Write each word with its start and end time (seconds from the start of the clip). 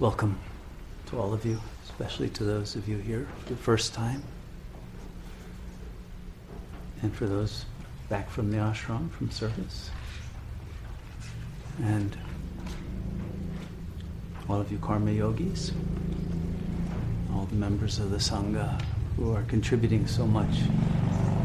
welcome 0.00 0.38
to 1.04 1.18
all 1.18 1.34
of 1.34 1.44
you, 1.44 1.60
especially 1.84 2.30
to 2.30 2.42
those 2.42 2.74
of 2.74 2.88
you 2.88 2.96
here 2.96 3.28
for 3.40 3.50
the 3.50 3.56
first 3.56 3.92
time. 3.92 4.22
And 7.02 7.14
for 7.14 7.26
those 7.26 7.66
back 8.08 8.30
from 8.30 8.50
the 8.50 8.56
ashram, 8.56 9.10
from 9.10 9.30
service. 9.30 9.90
And 11.82 12.16
all 14.48 14.58
of 14.58 14.72
you 14.72 14.78
karma 14.78 15.10
yogis, 15.10 15.70
all 17.34 17.44
the 17.44 17.56
members 17.56 17.98
of 17.98 18.10
the 18.10 18.16
Sangha 18.16 18.80
who 19.16 19.34
are 19.34 19.42
contributing 19.42 20.06
so 20.06 20.26
much 20.26 20.60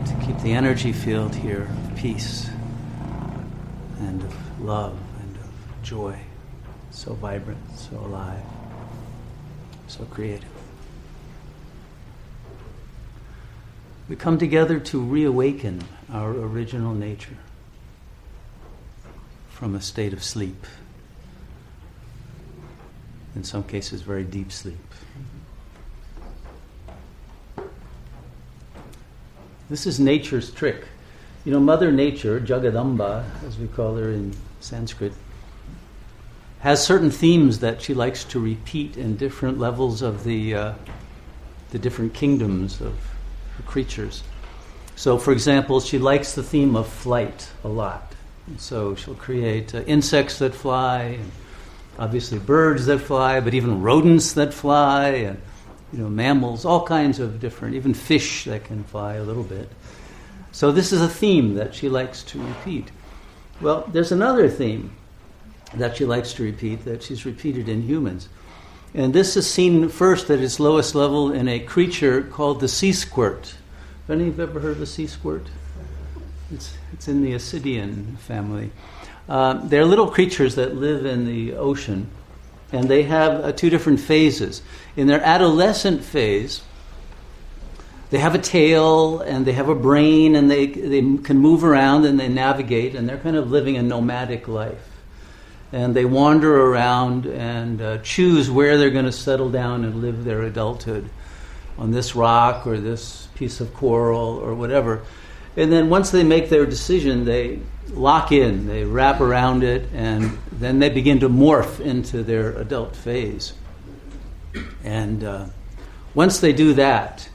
to 0.06 0.26
keep 0.26 0.40
the 0.40 0.54
energy 0.54 0.94
field 0.94 1.36
here 1.36 1.64
of 1.64 1.98
peace 1.98 2.50
and 4.00 4.24
of 4.24 4.62
love 4.62 4.98
and 5.20 5.36
of 5.36 5.84
joy 5.84 6.18
so 6.95 7.13
vibrant, 7.13 7.59
so 7.77 7.98
alive, 7.98 8.41
so 9.88 10.05
creative. 10.05 10.48
We 14.08 14.16
come 14.16 14.38
together 14.38 14.80
to 14.80 15.02
reawaken 15.02 15.84
our 16.12 16.31
original 16.31 16.94
nature 16.94 17.38
from 19.49 19.76
a 19.76 19.81
state 19.81 20.13
of 20.13 20.23
sleep, 20.23 20.66
in 23.35 23.43
some 23.43 23.63
cases, 23.63 24.02
very 24.02 24.23
deep 24.23 24.52
sleep. 24.52 24.77
This 29.70 29.85
is 29.85 29.99
nature's 29.99 30.49
trick. 30.49 30.85
You 31.43 31.52
know, 31.52 31.59
Mother 31.59 31.91
Nature, 31.91 32.40
Jagadamba, 32.40 33.26
as 33.46 33.57
we 33.57 33.68
call 33.68 33.96
her 33.98 34.12
in 34.12 34.34
Sanskrit, 34.62 35.12
has 36.66 36.84
certain 36.84 37.12
themes 37.12 37.60
that 37.60 37.80
she 37.80 37.94
likes 37.94 38.24
to 38.24 38.40
repeat 38.40 38.98
in 38.98 39.16
different 39.18 39.60
levels 39.60 40.02
of 40.02 40.24
the, 40.24 40.55
uh, 40.55 40.74
the 41.70 41.77
different 41.77 42.12
kingdoms 42.12 42.82
of 42.82 42.98
creatures. 43.68 44.24
So, 44.96 45.20
for 45.20 45.32
example, 45.32 45.80
she 45.80 45.99
likes 45.99 46.34
the 46.34 46.41
theme 46.41 46.76
of 46.76 46.88
flight 46.88 47.52
a 47.63 47.68
lot. 47.68 48.16
So 48.57 48.96
she'll 48.96 49.13
create 49.13 49.76
uh, 49.76 49.82
insects 49.82 50.40
that 50.40 50.55
fly, 50.55 51.20
and 51.20 51.32
obviously 51.99 52.40
birds 52.40 52.88
that 52.88 52.98
fly, 52.98 53.41
but 53.41 53.54
even 53.54 53.84
rodents 53.84 54.34
that 54.34 54.52
fly, 54.52 55.10
and 55.10 55.40
you 55.94 56.00
know 56.00 56.10
mammals, 56.10 56.66
all 56.66 56.84
kinds 56.84 57.20
of 57.20 57.40
different, 57.40 57.76
even 57.76 57.94
fish 57.94 58.46
that 58.46 58.63
can 58.63 58.84
fly 58.85 59.18
a 59.18 59.24
little 59.24 59.44
bit. 59.44 59.70
So 60.52 60.72
this 60.72 60.91
is 60.91 61.00
a 61.00 61.07
theme 61.07 61.54
that 61.54 61.76
she 61.76 61.90
likes 61.90 62.24
to 62.24 62.44
repeat. 62.44 62.90
Well, 63.62 63.88
there's 63.94 64.12
another 64.12 64.50
theme 64.50 64.96
that 65.78 65.97
she 65.97 66.06
likes 66.06 66.34
to 66.34 66.44
repeat 66.44 66.85
that 66.85 67.03
she's 67.03 67.25
repeated 67.25 67.69
in 67.69 67.81
humans. 67.84 68.29
And 68.94 69.13
this 69.13 69.35
is 69.35 69.51
seen 69.51 69.90
first 69.90 70.29
at 70.29 70.40
its 70.40 70.57
lowest 70.57 70.95
level 70.95 71.31
in 71.31 71.50
a 71.50 71.59
creature 71.59 72.22
called 72.23 72.62
the 72.62 72.69
sea 72.69 72.94
squirt. 72.94 73.56
Have 74.07 74.19
any 74.19 74.29
of 74.29 74.38
you 74.38 74.44
ever 74.44 74.59
heard 74.62 74.72
of 74.72 74.79
the 74.79 74.85
sea 74.85 75.07
squirt? 75.07 75.47
It's, 76.51 76.78
it's 76.94 77.09
in 77.09 77.22
the 77.22 77.34
Ascidian 77.34 78.17
family. 78.19 78.72
Uh, 79.28 79.56
they're 79.66 79.84
little 79.84 80.09
creatures 80.09 80.56
that 80.56 80.75
live 80.75 81.06
in 81.06 81.25
the 81.25 81.56
ocean, 81.56 82.09
and 82.72 82.88
they 82.88 83.03
have 83.03 83.44
uh, 83.44 83.51
two 83.51 83.69
different 83.69 84.00
phases. 84.00 84.62
In 84.95 85.07
their 85.07 85.22
adolescent 85.22 86.01
phase, 86.01 86.62
they 88.12 88.19
have 88.19 88.35
a 88.35 88.39
tail 88.39 89.19
and 89.19 89.45
they 89.45 89.53
have 89.53 89.67
a 89.67 89.75
brain 89.75 90.35
and 90.35 90.50
they, 90.50 90.67
they 90.67 91.01
can 91.01 91.39
move 91.39 91.66
around 91.66 92.06
and 92.06 92.17
they 92.17 92.29
navigate, 92.29 92.95
and 92.95 93.09
they're 93.09 93.17
kind 93.17 93.35
of 93.35 93.51
living 93.51 93.75
a 93.75 93.84
nomadic 93.84 94.47
life 94.47 94.94
and 95.72 95.96
they 95.96 96.06
wander 96.06 96.68
around 96.68 97.25
and 97.25 97.81
uh, 97.81 97.97
choose 98.00 98.50
where 98.50 98.78
they're 98.78 98.91
going 98.91 99.06
to 99.06 99.12
settle 99.12 99.50
down 99.50 99.84
and 99.84 100.02
live 100.02 100.24
their 100.24 100.44
adulthood 100.44 101.09
on 101.78 101.91
this 101.91 102.16
rock 102.16 102.66
or 102.66 102.80
this 102.80 103.28
piece 103.35 103.59
of 103.59 103.73
coral 103.73 104.38
or 104.38 104.53
whatever. 104.56 105.01
And 105.57 105.72
then 105.72 105.89
once 105.89 106.12
they 106.12 106.23
make 106.23 106.50
their 106.50 106.66
decision, 106.66 107.25
they 107.25 107.59
lock 107.89 108.31
in, 108.31 108.67
they 108.67 108.84
wrap 108.84 109.22
around 109.22 109.63
it, 109.63 109.89
and 109.94 110.38
then 110.51 110.79
they 110.79 110.89
begin 110.89 111.19
to 111.22 111.29
morph 111.29 111.79
into 111.79 112.23
their 112.23 112.51
adult 112.57 112.95
phase. 112.95 113.53
And 114.84 115.23
uh, 115.23 115.45
once 116.13 116.39
they 116.39 116.53
do 116.53 116.73
that, 116.73 117.28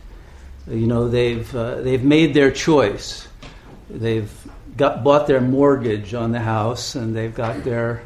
you 0.69 0.87
know, 0.87 1.09
they've, 1.09 1.55
uh, 1.55 1.83
they've 1.83 2.05
made 2.05 2.35
their 2.35 2.51
choice. 2.51 3.27
They've 3.89 4.31
got, 4.77 5.03
bought 5.03 5.27
their 5.27 5.41
mortgage 5.41 6.15
on 6.15 6.33
the 6.33 6.41
house, 6.41 6.95
and 6.95 7.15
they've 7.15 7.35
got 7.35 7.65
their 7.65 8.03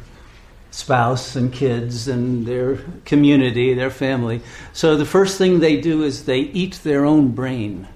spouse 0.75 1.37
and 1.37 1.53
kids 1.53 2.09
and 2.09 2.45
their 2.45 2.75
community, 3.05 3.73
their 3.73 3.89
family. 3.89 4.41
So 4.73 4.97
the 4.97 5.05
first 5.05 5.37
thing 5.37 5.61
they 5.61 5.79
do 5.79 6.03
is 6.03 6.25
they 6.25 6.39
eat 6.39 6.81
their 6.83 7.05
own 7.05 7.29
brain. 7.29 7.87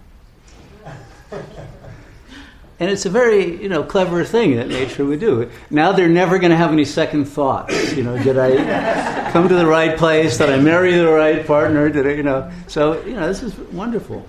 And 2.79 2.89
it's 2.89 3.05
a 3.05 3.09
very, 3.09 3.61
you 3.61 3.67
know, 3.67 3.83
clever 3.83 4.23
thing 4.23 4.55
that 4.55 4.69
nature 4.69 5.03
would 5.03 5.19
do. 5.19 5.51
Now 5.69 5.91
they're 5.91 6.07
never 6.07 6.39
going 6.39 6.51
to 6.51 6.55
have 6.57 6.71
any 6.71 6.85
second 6.85 7.25
thoughts. 7.25 7.93
You 7.97 8.03
know, 8.03 8.17
did 8.23 8.37
I 8.37 9.29
come 9.31 9.49
to 9.49 9.55
the 9.55 9.67
right 9.67 9.97
place? 9.97 10.37
Did 10.37 10.49
I 10.49 10.57
marry 10.57 10.93
the 10.93 11.11
right 11.11 11.45
partner? 11.45 11.89
Did 11.89 12.07
I, 12.07 12.11
you 12.11 12.23
know? 12.23 12.49
So, 12.67 13.03
you 13.03 13.15
know, 13.15 13.27
this 13.27 13.43
is 13.43 13.57
wonderful. 13.73 14.25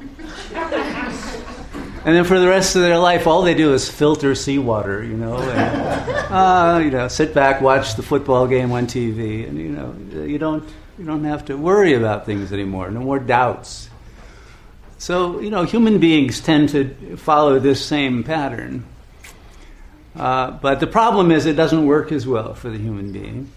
And 2.02 2.16
then 2.16 2.24
for 2.24 2.40
the 2.40 2.48
rest 2.48 2.76
of 2.76 2.82
their 2.82 2.98
life, 2.98 3.26
all 3.26 3.42
they 3.42 3.54
do 3.54 3.74
is 3.74 3.90
filter 3.90 4.34
seawater, 4.34 5.04
you 5.04 5.18
know, 5.18 5.36
and, 5.36 6.10
uh, 6.32 6.80
you 6.82 6.90
know, 6.90 7.08
sit 7.08 7.34
back, 7.34 7.60
watch 7.60 7.94
the 7.94 8.02
football 8.02 8.46
game 8.46 8.72
on 8.72 8.86
TV, 8.86 9.46
and 9.46 9.58
you 9.58 9.68
know, 9.68 10.24
you 10.24 10.38
don't 10.38 10.66
you 10.98 11.04
don't 11.04 11.24
have 11.24 11.44
to 11.46 11.58
worry 11.58 11.92
about 11.92 12.24
things 12.24 12.54
anymore. 12.54 12.90
No 12.90 13.00
more 13.00 13.18
doubts. 13.18 13.90
So 14.96 15.40
you 15.40 15.50
know, 15.50 15.64
human 15.64 15.98
beings 15.98 16.40
tend 16.40 16.70
to 16.70 17.16
follow 17.18 17.58
this 17.58 17.84
same 17.84 18.24
pattern. 18.24 18.86
Uh, 20.16 20.52
but 20.52 20.80
the 20.80 20.86
problem 20.86 21.30
is, 21.30 21.44
it 21.44 21.54
doesn't 21.54 21.86
work 21.86 22.12
as 22.12 22.26
well 22.26 22.54
for 22.54 22.70
the 22.70 22.78
human 22.78 23.12
being. 23.12 23.50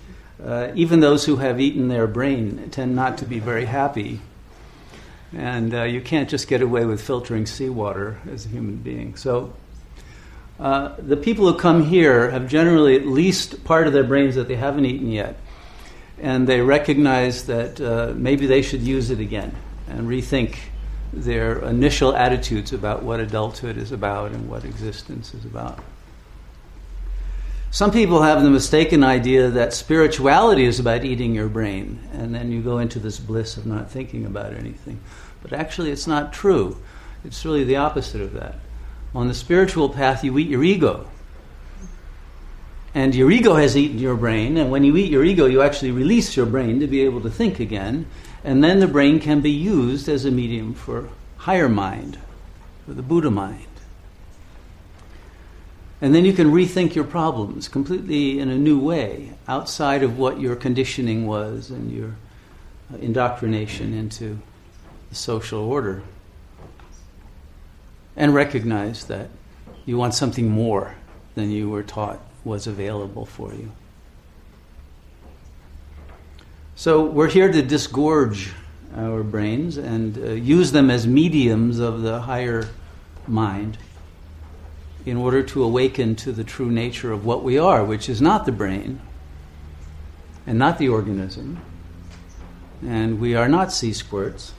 Uh, 0.43 0.69
even 0.75 0.99
those 0.99 1.25
who 1.25 1.37
have 1.37 1.61
eaten 1.61 1.87
their 1.87 2.07
brain 2.07 2.69
tend 2.71 2.93
not 2.93 3.19
to 3.19 3.25
be 3.25 3.39
very 3.39 3.63
happy 3.65 4.19
and 5.35 5.73
uh, 5.73 5.83
you 5.83 6.01
can't 6.01 6.29
just 6.29 6.47
get 6.47 6.61
away 6.61 6.85
with 6.85 7.01
filtering 7.01 7.45
seawater 7.45 8.19
as 8.31 8.45
a 8.45 8.49
human 8.49 8.77
being. 8.77 9.16
So, 9.16 9.53
uh, 10.59 10.95
the 10.99 11.17
people 11.17 11.51
who 11.51 11.57
come 11.57 11.83
here 11.83 12.29
have 12.29 12.47
generally 12.47 12.95
at 12.95 13.05
least 13.05 13.63
part 13.63 13.88
of 13.88 13.93
their 13.93 14.03
brains 14.03 14.35
that 14.35 14.47
they 14.47 14.55
haven't 14.55 14.85
eaten 14.85 15.11
yet, 15.11 15.38
and 16.22 16.47
they 16.47 16.61
recognize 16.61 17.47
that 17.47 17.81
uh, 17.81 18.13
maybe 18.16 18.45
they 18.45 18.61
should 18.61 18.81
use 18.81 19.09
it 19.09 19.19
again 19.19 19.55
and 19.88 20.07
rethink 20.07 20.57
their 21.11 21.59
initial 21.59 22.16
attitudes 22.16 22.73
about 22.73 23.03
what 23.03 23.19
adulthood 23.19 23.77
is 23.77 23.91
about 23.91 24.31
and 24.31 24.49
what 24.49 24.63
existence 24.63 25.33
is 25.33 25.45
about. 25.45 25.79
Some 27.73 27.89
people 27.89 28.22
have 28.22 28.44
the 28.44 28.51
mistaken 28.51 29.03
idea 29.03 29.50
that 29.50 29.73
spirituality 29.73 30.66
is 30.66 30.79
about 30.79 31.03
eating 31.03 31.34
your 31.34 31.50
brain, 31.50 32.07
and 32.13 32.35
then 32.35 32.51
you 32.51 32.61
go 32.61 32.78
into 32.78 33.00
this 33.00 33.17
bliss 33.17 33.57
of 33.57 33.66
not 33.66 33.89
thinking 33.89 34.28
about 34.28 34.53
anything. 34.53 35.00
But 35.41 35.53
actually, 35.53 35.89
it's 35.89 36.06
not 36.06 36.34
true. 36.34 36.78
It's 37.25 37.44
really 37.44 37.63
the 37.63 37.78
opposite 37.78 38.22
of 38.22 38.34
that. 38.34 38.59
On 39.16 39.28
the 39.28 39.34
spiritual 39.34 39.89
path, 39.89 40.23
you 40.23 40.38
eat 40.38 40.50
your 40.50 40.63
ego. 40.63 41.07
And 42.94 43.16
your 43.16 43.31
ego 43.31 43.56
has 43.56 43.75
eaten 43.75 43.97
your 43.97 44.17
brain, 44.17 44.55
and 44.57 44.69
when 44.69 44.84
you 44.84 44.95
eat 44.95 45.09
your 45.09 45.25
ego, 45.25 45.47
you 45.47 45.63
actually 45.63 45.90
release 45.90 46.38
your 46.38 46.45
brain 46.45 46.79
to 46.79 46.85
be 46.85 47.01
able 47.01 47.22
to 47.22 47.31
think 47.31 47.59
again, 47.59 48.05
and 48.44 48.63
then 48.63 48.81
the 48.81 48.88
brain 48.88 49.19
can 49.19 49.41
be 49.41 49.50
used 49.50 50.07
as 50.07 50.25
a 50.25 50.31
medium 50.31 50.75
for 50.75 51.09
higher 51.38 51.69
mind, 51.69 52.19
for 52.85 52.94
the 52.94 53.01
Buddha 53.01 53.31
mind. 53.31 53.66
And 56.03 56.14
then 56.14 56.25
you 56.25 56.34
can 56.34 56.52
rethink 56.52 56.96
your 56.96 57.06
problems 57.06 57.69
completely 57.69 58.38
in 58.38 58.50
a 58.50 58.58
new 58.58 58.78
way, 58.78 59.31
outside 59.47 60.03
of 60.03 60.20
what 60.20 60.38
your 60.38 60.53
conditioning 60.53 61.26
was 61.26 61.70
and 61.70 61.90
your 61.94 62.17
uh, 62.94 62.97
indoctrination 62.97 63.94
into 63.94 64.38
the 65.08 65.16
social 65.16 65.61
order. 65.61 66.03
And 68.17 68.34
recognize 68.34 69.05
that 69.05 69.29
you 69.85 69.97
want 69.97 70.14
something 70.14 70.50
more 70.50 70.94
than 71.35 71.52
you 71.52 71.70
were 71.70 71.84
taught 71.84 72.20
was 72.44 72.67
available 72.67 73.26
for 73.26 73.53
you. 73.53 73.72
So 76.76 77.06
we're 77.06 77.29
here 77.29 77.49
to 77.49 77.61
disgorge 77.61 78.52
our 78.94 79.23
brains 79.23 79.78
and 79.78 80.17
uh, 80.17 80.32
use 80.32 80.73
them 80.73 80.91
as 80.91 81.08
mediums 81.08 81.79
of 81.79 82.02
the 82.02 82.20
higher 82.20 82.67
mind 83.26 83.78
in 85.05 85.17
order 85.17 85.44
to 85.44 85.64
awaken 85.64 86.16
to 86.16 86.32
the 86.32 86.44
true 86.44 86.72
nature 86.72 87.11
of 87.11 87.26
what 87.26 87.44
we 87.44 87.58
are, 87.58 87.84
which 87.84 88.08
is 88.08 88.22
not 88.22 88.46
the 88.46 88.52
brain 88.52 89.02
and 90.47 90.58
not 90.58 90.78
the 90.78 90.90
organism. 90.90 91.59
And 92.85 93.20
we 93.20 93.35
are 93.35 93.47
not 93.47 93.72
sea 93.72 93.94
squirts, 93.94 94.53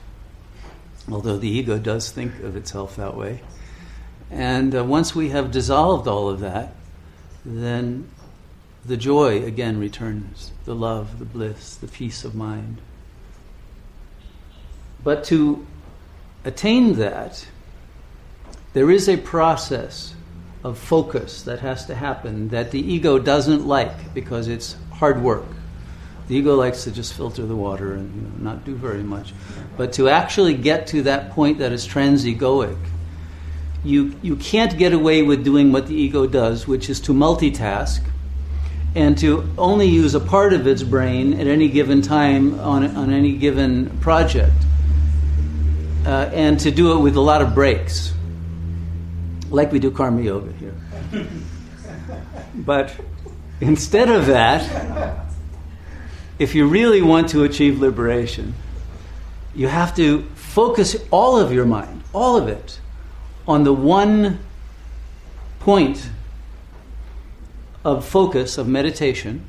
although 1.11 1.37
the 1.37 1.49
ego 1.49 1.79
does 1.79 2.11
think 2.11 2.41
of 2.41 2.56
itself 2.56 2.96
that 2.96 3.17
way. 3.17 3.41
And 4.31 4.75
uh, 4.75 4.85
once 4.85 5.14
we 5.14 5.31
have 5.31 5.50
dissolved 5.50 6.08
all 6.08 6.29
of 6.29 6.41
that, 6.41 6.75
then 7.44 8.08
the 8.85 8.97
joy 8.97 9.43
again 9.44 9.79
returns, 9.79 10.52
the 10.64 10.75
love, 10.75 11.19
the 11.19 11.25
bliss, 11.25 11.76
the 11.76 11.88
peace 11.88 12.25
of 12.25 12.35
mind. 12.35 12.81
But 15.02 15.25
to 15.25 15.67
attain 16.44 16.94
that, 16.94 17.47
there 18.73 18.90
is 18.90 19.08
a 19.08 19.17
process 19.17 20.14
of 20.64 20.78
focus 20.78 21.43
that 21.43 21.61
has 21.61 21.84
to 21.87 21.94
happen 21.94 22.49
that 22.49 22.70
the 22.70 22.81
ego 22.81 23.19
doesn't 23.19 23.66
like 23.66 24.14
because 24.14 24.49
it's 24.49 24.76
hard 24.93 25.22
work. 25.22 25.44
The 26.26 26.37
ego 26.37 26.56
likes 26.56 26.84
to 26.84 26.90
just 26.90 27.12
filter 27.12 27.44
the 27.44 27.55
water 27.55 27.93
and 27.93 28.14
you 28.14 28.22
know, 28.22 28.50
not 28.50 28.64
do 28.64 28.75
very 28.75 29.02
much. 29.02 29.34
But 29.76 29.93
to 29.94 30.08
actually 30.08 30.55
get 30.55 30.87
to 30.88 31.02
that 31.02 31.32
point 31.32 31.58
that 31.58 31.70
is 31.70 31.87
transegoic, 31.87 32.78
you, 33.84 34.19
you 34.22 34.37
can't 34.37 34.76
get 34.78 34.94
away 34.94 35.22
with 35.22 35.44
doing 35.44 35.70
what 35.70 35.87
the 35.87 35.94
ego 35.94 36.26
does, 36.26 36.66
which 36.66 36.88
is 36.88 36.99
to 37.00 37.12
multitask 37.12 38.02
and 38.94 39.19
to 39.19 39.46
only 39.58 39.87
use 39.87 40.14
a 40.14 40.20
part 40.20 40.55
of 40.55 40.66
its 40.66 40.82
brain 40.82 41.34
at 41.38 41.46
any 41.46 41.69
given 41.69 42.00
time 42.00 42.58
on, 42.61 42.96
on 42.96 43.12
any 43.12 43.37
given 43.37 43.90
project, 43.99 44.55
uh, 46.06 46.31
and 46.32 46.58
to 46.61 46.70
do 46.70 46.96
it 46.96 47.00
with 47.00 47.16
a 47.16 47.20
lot 47.20 47.43
of 47.43 47.55
breaks 47.55 48.14
like 49.54 49.72
we 49.72 49.78
do 49.78 49.90
karma 49.90 50.20
yoga 50.20 50.52
here. 50.52 50.74
but 52.54 52.94
instead 53.60 54.10
of 54.10 54.26
that, 54.26 55.26
if 56.38 56.54
you 56.54 56.66
really 56.66 57.00
want 57.00 57.28
to 57.30 57.44
achieve 57.44 57.80
liberation, 57.80 58.54
you 59.54 59.68
have 59.68 59.94
to 59.96 60.22
focus 60.34 60.96
all 61.10 61.38
of 61.38 61.52
your 61.52 61.64
mind, 61.64 62.02
all 62.12 62.36
of 62.36 62.48
it, 62.48 62.80
on 63.46 63.64
the 63.64 63.72
one 63.72 64.40
point 65.60 66.10
of 67.84 68.04
focus, 68.04 68.58
of 68.58 68.66
meditation, 68.66 69.48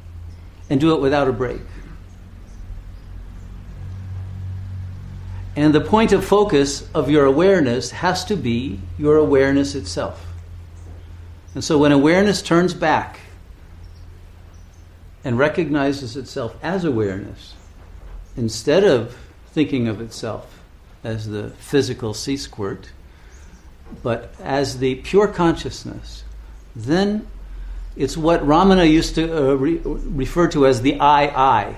and 0.69 0.79
do 0.79 0.93
it 0.93 1.01
without 1.01 1.27
a 1.27 1.33
break. 1.33 1.61
And 5.55 5.73
the 5.73 5.81
point 5.81 6.11
of 6.11 6.25
focus 6.25 6.87
of 6.93 7.09
your 7.09 7.25
awareness 7.25 7.91
has 7.91 8.25
to 8.25 8.35
be 8.35 8.79
your 8.97 9.15
awareness 9.15 9.73
itself. 9.73 10.25
And 11.53 11.63
so 11.63 11.77
when 11.77 11.93
awareness 11.93 12.41
turns 12.41 12.73
back 12.73 13.19
and 15.23 15.37
recognizes 15.37 16.17
itself 16.17 16.57
as 16.61 16.83
awareness, 16.83 17.53
instead 18.35 18.83
of 18.83 19.17
thinking 19.47 19.87
of 19.87 20.01
itself 20.01 20.59
as 21.03 21.27
the 21.27 21.51
physical 21.51 22.13
sea 22.13 22.35
squirt, 22.35 22.89
but 24.03 24.33
as 24.41 24.79
the 24.79 24.95
pure 24.95 25.27
consciousness, 25.27 26.25
then 26.75 27.25
it's 27.95 28.17
what 28.17 28.45
Ramana 28.45 28.89
used 28.89 29.15
to 29.15 29.51
uh, 29.51 29.53
re- 29.53 29.79
refer 29.83 30.49
to 30.49 30.67
as 30.67 30.81
the 30.81 30.99
I 30.99 31.27
I. 31.27 31.77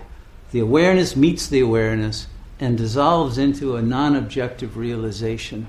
The 0.51 0.59
awareness 0.59 1.15
meets 1.15 1.47
the 1.47 1.59
awareness 1.59 2.25
and 2.59 2.77
dissolves 2.77 3.37
into 3.37 3.75
a 3.75 3.81
non 3.81 4.15
objective 4.15 4.77
realization 4.77 5.67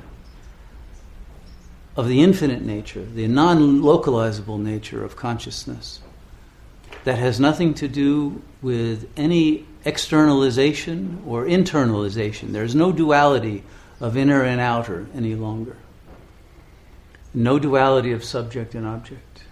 of 1.96 2.08
the 2.08 2.22
infinite 2.22 2.62
nature, 2.62 3.04
the 3.04 3.26
non 3.26 3.80
localizable 3.82 4.58
nature 4.58 5.04
of 5.04 5.16
consciousness 5.16 6.00
that 7.04 7.18
has 7.18 7.40
nothing 7.40 7.74
to 7.74 7.88
do 7.88 8.42
with 8.62 9.08
any 9.16 9.66
externalization 9.84 11.22
or 11.26 11.44
internalization. 11.44 12.52
There's 12.52 12.74
no 12.74 12.92
duality 12.92 13.64
of 14.00 14.16
inner 14.16 14.42
and 14.42 14.60
outer 14.60 15.06
any 15.14 15.34
longer, 15.34 15.76
no 17.34 17.58
duality 17.58 18.12
of 18.12 18.24
subject 18.24 18.74
and 18.74 18.86
object 18.86 19.42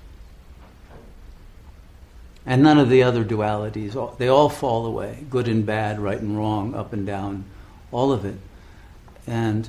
and 2.46 2.62
none 2.62 2.78
of 2.78 2.88
the 2.88 3.02
other 3.02 3.24
dualities. 3.24 4.18
They 4.18 4.28
all 4.28 4.48
fall 4.48 4.86
away 4.86 5.26
good 5.28 5.48
and 5.48 5.66
bad, 5.66 5.98
right 5.98 6.20
and 6.20 6.38
wrong, 6.38 6.74
up 6.74 6.92
and 6.92 7.04
down, 7.04 7.44
all 7.90 8.12
of 8.12 8.24
it. 8.24 8.38
And 9.26 9.68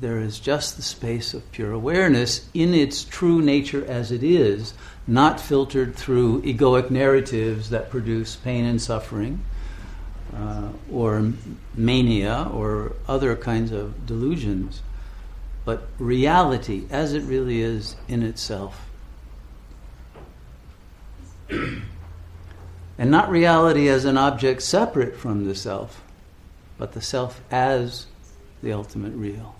there 0.00 0.18
is 0.18 0.38
just 0.38 0.76
the 0.76 0.82
space 0.82 1.34
of 1.34 1.50
pure 1.52 1.72
awareness 1.72 2.48
in 2.54 2.72
its 2.72 3.04
true 3.04 3.42
nature 3.42 3.84
as 3.84 4.12
it 4.12 4.22
is, 4.22 4.72
not 5.06 5.40
filtered 5.40 5.96
through 5.96 6.42
egoic 6.42 6.90
narratives 6.90 7.70
that 7.70 7.90
produce 7.90 8.36
pain 8.36 8.64
and 8.64 8.80
suffering. 8.80 9.44
Uh, 10.34 10.70
or 10.90 11.30
mania 11.74 12.48
or 12.54 12.92
other 13.06 13.36
kinds 13.36 13.70
of 13.70 14.06
delusions, 14.06 14.80
but 15.66 15.86
reality 15.98 16.86
as 16.88 17.12
it 17.12 17.22
really 17.24 17.60
is 17.60 17.96
in 18.08 18.22
itself. 18.22 18.88
And 23.02 23.10
not 23.10 23.28
reality 23.30 23.88
as 23.88 24.04
an 24.04 24.16
object 24.16 24.62
separate 24.62 25.16
from 25.16 25.44
the 25.44 25.56
self, 25.56 26.04
but 26.78 26.92
the 26.92 27.00
self 27.00 27.40
as 27.50 28.06
the 28.62 28.72
ultimate 28.72 29.12
real. 29.14 29.56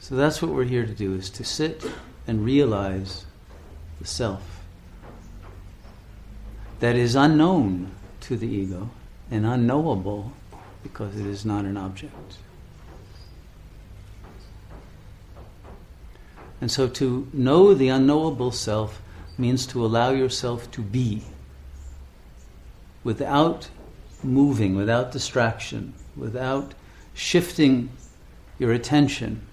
So 0.00 0.16
that's 0.16 0.42
what 0.42 0.50
we're 0.50 0.64
here 0.64 0.84
to 0.84 0.92
do 0.92 1.14
is 1.14 1.30
to 1.30 1.44
sit 1.44 1.88
and 2.26 2.44
realize 2.44 3.26
the 4.00 4.08
self 4.08 4.42
that 6.80 6.96
is 6.96 7.14
unknown 7.14 7.92
to 8.22 8.36
the 8.36 8.48
ego 8.48 8.90
and 9.30 9.46
unknowable 9.46 10.32
because 10.82 11.14
it 11.14 11.26
is 11.26 11.44
not 11.44 11.64
an 11.64 11.76
object. 11.76 12.38
And 16.60 16.72
so 16.72 16.88
to 16.88 17.28
know 17.32 17.72
the 17.72 17.86
unknowable 17.86 18.50
self 18.50 19.00
means 19.40 19.66
to 19.66 19.84
allow 19.84 20.10
yourself 20.10 20.70
to 20.72 20.82
be 20.82 21.22
without 23.02 23.68
moving, 24.22 24.76
without 24.76 25.10
distraction, 25.12 25.94
without 26.16 26.74
shifting 27.14 27.88
your 28.58 28.72
attention 28.72 29.46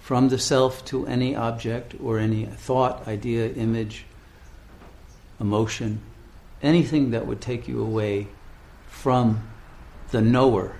from 0.00 0.28
the 0.28 0.38
self 0.38 0.84
to 0.84 1.06
any 1.06 1.34
object 1.34 1.94
or 2.02 2.18
any 2.18 2.46
thought, 2.46 3.06
idea, 3.06 3.48
image, 3.52 4.04
emotion, 5.40 6.00
anything 6.62 7.10
that 7.10 7.26
would 7.26 7.40
take 7.40 7.66
you 7.68 7.82
away 7.82 8.28
from 8.88 9.42
the 10.10 10.20
knower 10.20 10.76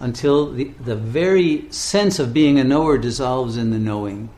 until 0.00 0.52
the, 0.52 0.64
the 0.84 0.96
very 0.96 1.70
sense 1.72 2.18
of 2.18 2.32
being 2.32 2.58
a 2.58 2.64
knower 2.64 2.98
dissolves 2.98 3.56
in 3.56 3.70
the 3.70 3.78
knowing 3.78 4.28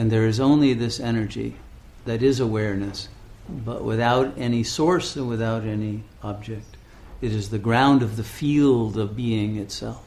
and 0.00 0.10
there 0.10 0.24
is 0.24 0.40
only 0.40 0.72
this 0.72 0.98
energy 0.98 1.56
that 2.06 2.22
is 2.22 2.40
awareness, 2.40 3.10
but 3.50 3.84
without 3.84 4.32
any 4.38 4.64
source 4.64 5.14
and 5.14 5.28
without 5.28 5.62
any 5.62 6.02
object. 6.22 6.78
It 7.20 7.32
is 7.32 7.50
the 7.50 7.58
ground 7.58 8.00
of 8.00 8.16
the 8.16 8.24
field 8.24 8.96
of 8.96 9.14
being 9.14 9.56
itself. 9.56 10.02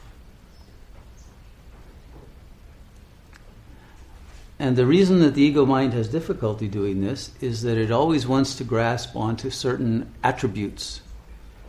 And 4.58 4.74
the 4.74 4.84
reason 4.84 5.20
that 5.20 5.34
the 5.34 5.42
ego 5.42 5.64
mind 5.64 5.92
has 5.92 6.08
difficulty 6.08 6.66
doing 6.66 7.00
this 7.00 7.30
is 7.40 7.62
that 7.62 7.78
it 7.78 7.92
always 7.92 8.26
wants 8.26 8.56
to 8.56 8.64
grasp 8.64 9.14
onto 9.14 9.48
certain 9.48 10.12
attributes 10.24 11.02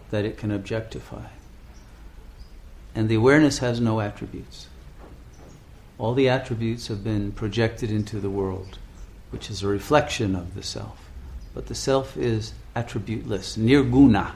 that 0.10 0.25
it 0.25 0.39
can 0.39 0.50
objectify. 0.50 1.27
And 2.96 3.08
the 3.08 3.22
awareness 3.22 3.60
has 3.60 3.79
no 3.79 4.01
attributes. 4.01 4.67
All 5.98 6.14
the 6.14 6.28
attributes 6.30 6.88
have 6.88 7.04
been 7.04 7.32
projected 7.32 7.90
into 7.90 8.20
the 8.20 8.30
world, 8.30 8.78
which 9.32 9.50
is 9.50 9.64
a 9.64 9.68
reflection 9.68 10.36
of 10.36 10.54
the 10.56 10.64
self. 10.64 11.10
But 11.54 11.68
the 11.68 11.75
self 11.75 12.18
is 12.18 12.54
attributeless, 12.75 13.58
nirguna. 13.58 14.34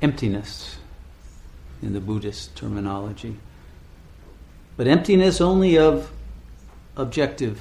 Emptiness 0.00 0.76
in 1.82 1.92
the 1.92 2.00
Buddhist 2.00 2.54
terminology. 2.54 3.36
But 4.76 4.86
emptiness 4.86 5.40
only 5.40 5.76
of 5.76 6.10
objective 6.96 7.60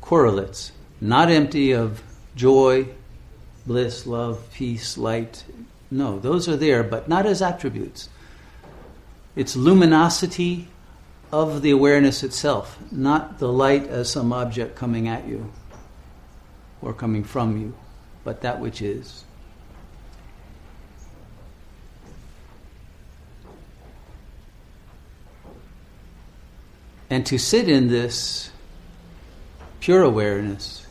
correlates, 0.00 0.72
not 1.00 1.30
empty 1.30 1.72
of 1.72 2.02
joy, 2.34 2.88
bliss, 3.66 4.06
love, 4.06 4.42
peace, 4.52 4.98
light. 4.98 5.44
No, 5.90 6.18
those 6.18 6.48
are 6.48 6.56
there, 6.56 6.82
but 6.82 7.08
not 7.08 7.26
as 7.26 7.42
attributes. 7.42 8.08
It's 9.38 9.54
luminosity 9.54 10.66
of 11.30 11.62
the 11.62 11.70
awareness 11.70 12.24
itself, 12.24 12.76
not 12.90 13.38
the 13.38 13.46
light 13.46 13.86
as 13.86 14.10
some 14.10 14.32
object 14.32 14.74
coming 14.74 15.06
at 15.06 15.28
you 15.28 15.52
or 16.82 16.92
coming 16.92 17.22
from 17.22 17.56
you, 17.56 17.72
but 18.24 18.40
that 18.40 18.58
which 18.58 18.82
is. 18.82 19.24
And 27.08 27.24
to 27.26 27.38
sit 27.38 27.68
in 27.68 27.86
this 27.86 28.50
pure 29.78 30.02
awareness 30.02 30.84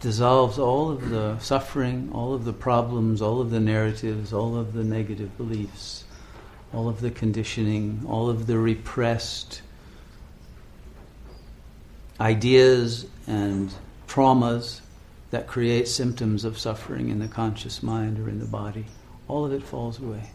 dissolves 0.00 0.58
all 0.58 0.90
of 0.90 1.08
the 1.08 1.38
suffering, 1.38 2.10
all 2.12 2.34
of 2.34 2.44
the 2.44 2.52
problems, 2.52 3.22
all 3.22 3.40
of 3.40 3.50
the 3.50 3.58
narratives, 3.58 4.34
all 4.34 4.54
of 4.54 4.74
the 4.74 4.84
negative 4.84 5.34
beliefs 5.38 6.04
all 6.74 6.88
of 6.88 7.00
the 7.00 7.10
conditioning, 7.10 8.04
all 8.06 8.28
of 8.28 8.46
the 8.46 8.58
repressed 8.58 9.62
ideas 12.20 13.06
and 13.26 13.72
traumas 14.08 14.80
that 15.30 15.46
create 15.46 15.88
symptoms 15.88 16.44
of 16.44 16.58
suffering 16.58 17.08
in 17.08 17.18
the 17.18 17.28
conscious 17.28 17.82
mind 17.82 18.18
or 18.18 18.28
in 18.28 18.40
the 18.40 18.46
body, 18.46 18.86
all 19.28 19.44
of 19.44 19.52
it 19.52 19.62
falls 19.62 19.98
away. 20.00 20.30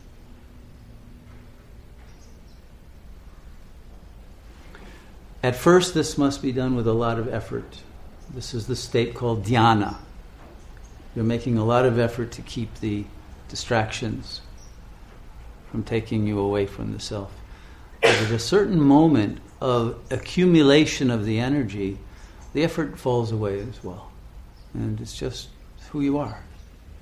At 5.42 5.56
first, 5.56 5.94
this 5.94 6.18
must 6.18 6.42
be 6.42 6.52
done 6.52 6.76
with 6.76 6.88
a 6.88 6.94
lot 6.94 7.18
of 7.18 7.34
effort. 7.34 7.82
This 8.34 8.54
is 8.54 8.68
the 8.68 8.76
state 8.76 9.14
called 9.14 9.46
dhyana. 9.46 9.98
You're 11.16 11.26
making 11.26 11.58
a 11.58 11.64
lot 11.64 11.86
of 11.86 11.98
effort 11.98 12.32
to 12.34 12.42
keep 12.42 12.80
the 12.80 13.06
distractions 13.48 14.42
from 15.72 15.84
taking 15.84 16.26
you 16.26 16.40
away 16.40 16.66
from 16.66 16.94
the 16.94 17.00
self. 17.00 17.32
But 18.02 18.16
at 18.16 18.32
a 18.32 18.40
certain 18.40 18.80
moment 18.80 19.40
of 19.62 20.00
accumulation 20.10 21.12
of 21.12 21.26
the 21.26 21.40
energy, 21.40 21.98
the 22.54 22.64
effort 22.64 22.98
falls 22.98 23.32
away 23.32 23.60
as 23.60 23.84
well. 23.84 24.12
And 24.74 25.00
it's 25.02 25.18
just 25.18 25.50
who 25.90 26.02
you 26.02 26.18
are, 26.18 26.44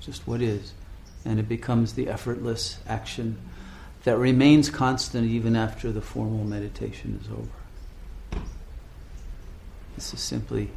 just 0.00 0.26
what 0.26 0.42
is. 0.42 0.72
And 1.24 1.38
it 1.38 1.48
becomes 1.48 1.94
the 1.94 2.08
effortless 2.08 2.78
action 2.86 3.38
that 4.04 4.16
remains 4.16 4.70
constant 4.70 5.28
even 5.28 5.56
after 5.56 5.92
the 5.92 6.00
formal 6.00 6.44
meditation 6.44 7.20
is 7.22 7.30
over. 7.30 8.44
This 9.94 10.14
is 10.14 10.20
simply 10.20 10.70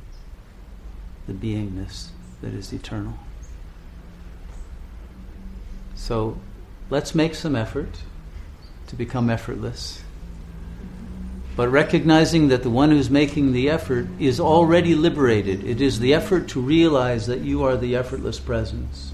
the 1.27 1.33
beingness 1.33 2.07
that 2.41 2.53
is 2.53 2.73
eternal. 2.73 3.17
So 5.95 6.39
let's 6.91 7.15
make 7.15 7.33
some 7.33 7.55
effort 7.55 8.03
to 8.87 8.95
become 8.95 9.29
effortless. 9.29 10.03
But 11.55 11.69
recognizing 11.69 12.49
that 12.49 12.63
the 12.63 12.69
one 12.69 12.91
who's 12.91 13.09
making 13.09 13.53
the 13.53 13.69
effort 13.69 14.07
is 14.19 14.39
already 14.39 14.93
liberated. 14.93 15.63
It 15.63 15.81
is 15.81 15.99
the 15.99 16.13
effort 16.13 16.49
to 16.49 16.61
realize 16.61 17.27
that 17.27 17.39
you 17.39 17.63
are 17.63 17.75
the 17.75 17.95
effortless 17.95 18.39
presence. 18.39 19.13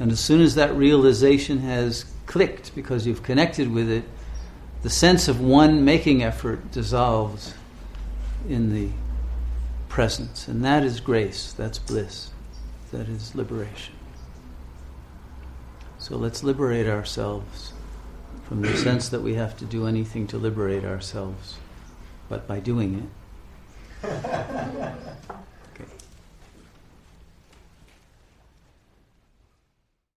And 0.00 0.12
as 0.12 0.20
soon 0.20 0.40
as 0.40 0.54
that 0.54 0.74
realization 0.74 1.58
has 1.58 2.06
clicked 2.26 2.74
because 2.74 3.06
you've 3.06 3.22
connected 3.22 3.70
with 3.70 3.90
it, 3.90 4.04
the 4.82 4.90
sense 4.90 5.26
of 5.26 5.40
one 5.40 5.84
making 5.84 6.22
effort 6.22 6.70
dissolves 6.70 7.54
in 8.48 8.72
the 8.72 8.90
presence. 9.88 10.46
And 10.46 10.64
that 10.64 10.84
is 10.84 11.00
grace, 11.00 11.52
that's 11.52 11.78
bliss, 11.78 12.30
that 12.92 13.08
is 13.08 13.34
liberation. 13.34 13.94
So 15.98 16.16
let's 16.16 16.42
liberate 16.42 16.86
ourselves 16.86 17.72
from 18.48 18.62
the 18.62 18.76
sense 18.76 19.08
that 19.10 19.20
we 19.20 19.34
have 19.34 19.56
to 19.58 19.64
do 19.64 19.86
anything 19.86 20.26
to 20.28 20.38
liberate 20.38 20.84
ourselves, 20.84 21.56
but 22.28 22.46
by 22.46 22.60
doing 22.60 23.10
it. 24.02 24.12